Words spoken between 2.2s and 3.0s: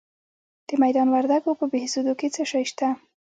څه شی شته؟